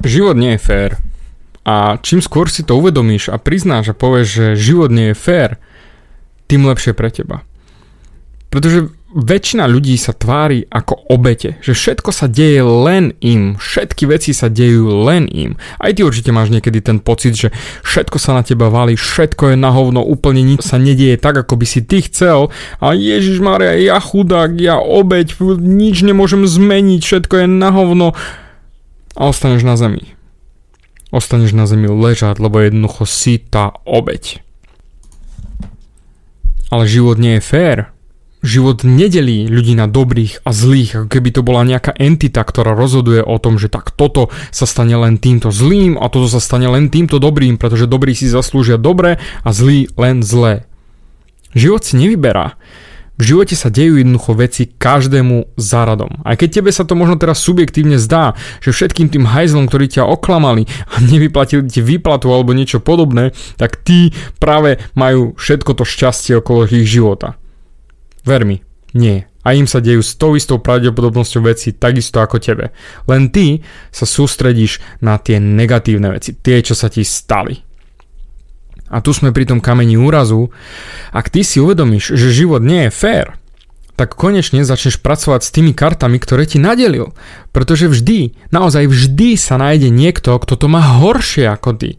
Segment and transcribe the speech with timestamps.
[0.00, 0.90] Život nie je fér.
[1.64, 5.50] A čím skôr si to uvedomíš a priznáš a povieš, že život nie je fér,
[6.48, 7.44] tým lepšie pre teba.
[8.50, 14.30] Pretože väčšina ľudí sa tvári ako obete, že všetko sa deje len im, všetky veci
[14.30, 15.58] sa dejú len im.
[15.82, 17.48] Aj ty určite máš niekedy ten pocit, že
[17.82, 21.58] všetko sa na teba valí, všetko je na hovno, úplne nič sa nedieje tak, ako
[21.58, 27.34] by si ty chcel a Ježiš Maria, ja chudák, ja obeť, nič nemôžem zmeniť, všetko
[27.42, 28.14] je na hovno
[29.20, 30.16] a ostaneš na zemi.
[31.12, 34.40] Ostaneš na zemi ležať, lebo jednoducho si tá obeď.
[36.72, 37.78] Ale život nie je fér.
[38.40, 43.20] Život nedelí ľudí na dobrých a zlých, ako keby to bola nejaká entita, ktorá rozhoduje
[43.20, 46.88] o tom, že tak toto sa stane len týmto zlým a toto sa stane len
[46.88, 50.64] týmto dobrým, pretože dobrí si zaslúžia dobre a zlí len zlé.
[51.52, 52.56] Život si nevyberá.
[53.20, 56.24] V živote sa dejú jednoducho veci každému záradom.
[56.24, 58.32] Aj keď tebe sa to možno teraz subjektívne zdá,
[58.64, 63.84] že všetkým tým hajzlom, ktorí ťa oklamali a nevyplatili ti výplatu alebo niečo podobné, tak
[63.84, 67.36] tí práve majú všetko to šťastie okolo ich života.
[68.24, 68.64] Ver mi,
[68.96, 69.28] nie.
[69.44, 72.72] A im sa dejú s tou istou pravdepodobnosťou veci takisto ako tebe.
[73.04, 73.60] Len ty
[73.92, 77.69] sa sústredíš na tie negatívne veci, tie, čo sa ti stali.
[78.90, 80.50] A tu sme pri tom kameni úrazu.
[81.14, 83.40] Ak ty si uvedomíš, že život nie je fér,
[84.00, 87.12] tak konečne začneš pracovať s tými kartami, ktoré ti nadelil.
[87.52, 91.90] Pretože vždy, naozaj vždy sa nájde niekto, kto to má horšie ako ty.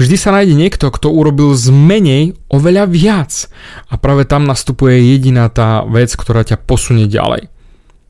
[0.00, 3.52] Vždy sa nájde niekto, kto urobil z menej oveľa viac.
[3.92, 7.52] A práve tam nastupuje jediná tá vec, ktorá ťa posunie ďalej.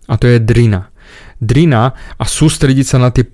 [0.07, 0.95] A to je drina.
[1.43, 3.27] Drina a sústrediť sa na tie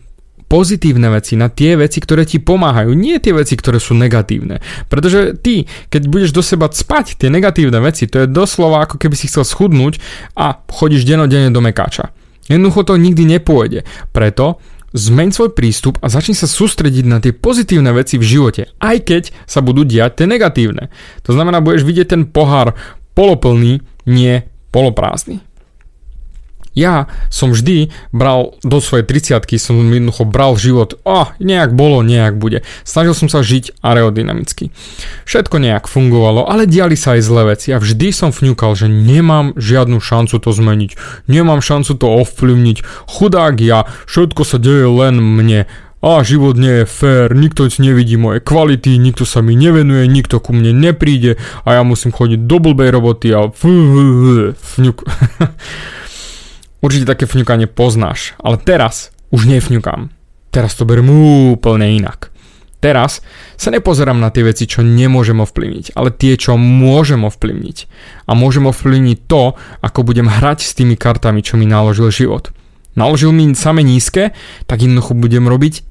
[0.49, 4.65] pozitívne veci, na tie veci, ktoré ti pomáhajú, nie tie veci, ktoré sú negatívne.
[4.89, 9.15] Pretože ty, keď budeš do seba spať tie negatívne veci, to je doslova ako keby
[9.15, 10.01] si chcel schudnúť
[10.35, 12.11] a chodíš denodene do mekáča.
[12.49, 13.85] Jednoducho to nikdy nepôjde.
[14.11, 14.57] Preto
[14.97, 19.23] zmeň svoj prístup a začni sa sústrediť na tie pozitívne veci v živote, aj keď
[19.45, 20.89] sa budú diať tie negatívne.
[21.29, 22.73] To znamená, budeš vidieť ten pohár
[23.13, 25.45] poloplný, nie poloprázdny.
[26.79, 32.39] Ja som vždy bral do svojej 30 som jednoducho bral život, oh, nejak bolo, nejak
[32.39, 32.63] bude.
[32.87, 34.71] Snažil som sa žiť aerodynamicky.
[35.27, 39.59] Všetko nejak fungovalo, ale diali sa aj zlé veci a vždy som vňukal, že nemám
[39.59, 40.95] žiadnu šancu to zmeniť,
[41.27, 45.67] nemám šancu to ovplyvniť, chudák ja, všetko sa deje len mne,
[45.99, 50.55] a život nie je fér, nikto nevidí moje kvality, nikto sa mi nevenuje, nikto ku
[50.55, 54.99] mne nepríde a ja musím chodiť do blbej roboty a fňuk.
[56.79, 60.15] Určite také fňukanie poznáš, ale teraz už nefňukám.
[60.55, 61.11] Teraz to beriem
[61.53, 62.31] úplne inak.
[62.79, 63.19] Teraz
[63.59, 67.77] sa nepozerám na tie veci, čo nemôžem ovplyvniť, ale tie, čo môžem ovplyvniť.
[68.31, 72.55] A môžem ovplyvniť to, ako budem hrať s tými kartami, čo mi naložil život.
[72.95, 74.31] Naložil mi same nízke,
[74.71, 75.83] tak jednoducho budem robiť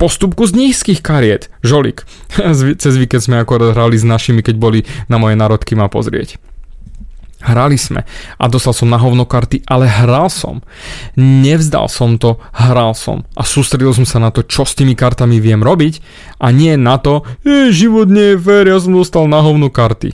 [0.00, 1.52] postupku z nízkych kariet.
[1.62, 2.08] Žolik.
[2.82, 6.40] Cez víkend sme akorát hrali s našimi, keď boli na moje narodky ma pozrieť.
[7.40, 8.04] Hrali sme
[8.36, 10.60] a dostal som na hovno karty, ale hral som.
[11.16, 15.40] Nevzdal som to, hral som a sústredil som sa na to, čo s tými kartami
[15.40, 16.04] viem robiť
[16.36, 20.12] a nie na to, že život nie je fér, ja som dostal na hovno karty.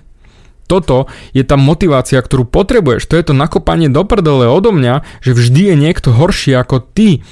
[0.67, 3.07] Toto je tá motivácia, ktorú potrebuješ.
[3.11, 7.23] To je to nakopanie do prdele odo mňa, že vždy je niekto horší ako ty.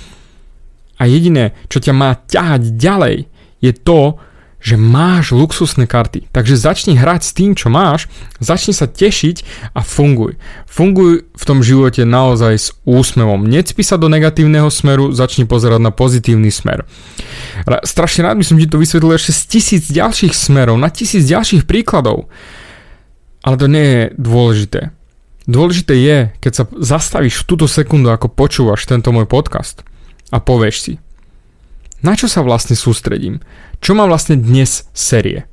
[0.98, 3.26] A jediné, čo ťa má ťahať ďalej,
[3.58, 4.22] je to,
[4.64, 6.32] že máš luxusné karty.
[6.32, 8.08] Takže začni hrať s tým, čo máš,
[8.40, 9.44] začni sa tešiť
[9.76, 10.40] a funguj.
[10.64, 13.44] Funguj v tom živote naozaj s úsmevom.
[13.44, 16.88] Necpi sa do negatívneho smeru, začni pozerať na pozitívny smer.
[17.84, 21.68] Strašne rád by som ti to vysvetlil ešte z tisíc ďalších smerov, na tisíc ďalších
[21.68, 22.32] príkladov.
[23.44, 24.80] Ale to nie je dôležité.
[25.44, 29.84] Dôležité je, keď sa zastavíš v túto sekundu, ako počúvaš tento môj podcast
[30.32, 30.92] a povieš si,
[32.04, 33.40] na čo sa vlastne sústredím?
[33.84, 35.44] čo má vlastne dnes série.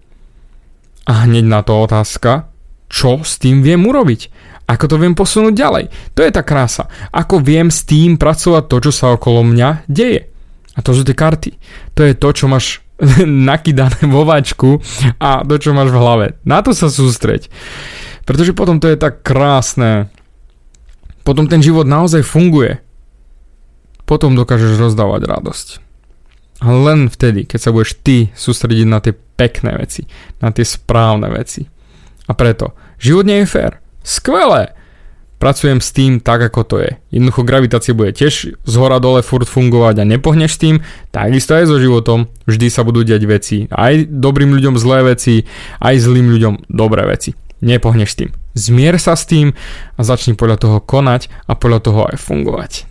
[1.03, 2.47] A hneď na to otázka,
[2.87, 4.31] čo s tým viem urobiť?
[4.71, 5.85] Ako to viem posunúť ďalej?
[6.15, 6.87] To je tá krása.
[7.11, 10.31] Ako viem s tým pracovať to, čo sa okolo mňa deje?
[10.71, 11.59] A to sú tie karty.
[11.99, 12.79] To je to, čo máš
[13.51, 14.79] nakydané vo vačku
[15.19, 16.25] a to, čo máš v hlave.
[16.47, 17.51] Na to sa sústreť.
[18.23, 20.07] Pretože potom to je tak krásne.
[21.27, 22.79] Potom ten život naozaj funguje.
[24.07, 25.90] Potom dokážeš rozdávať radosť.
[26.61, 30.05] Len vtedy, keď sa budeš ty sústrediť na tie pekné veci,
[30.37, 31.65] na tie správne veci.
[32.29, 33.81] A preto, život nie je fér.
[34.05, 34.77] Skvelé!
[35.41, 37.01] Pracujem s tým tak, ako to je.
[37.09, 41.81] Jednoducho gravitácia bude tiež z hora dole furt fungovať a nepohneš tým, takisto aj so
[41.81, 42.29] životom.
[42.45, 43.57] Vždy sa budú diať veci.
[43.73, 45.49] Aj dobrým ľuďom zlé veci,
[45.81, 47.33] aj zlým ľuďom dobré veci.
[47.65, 48.29] Nepohneš tým.
[48.53, 49.57] Zmier sa s tým
[49.97, 52.90] a začni podľa toho konať a podľa toho aj fungovať.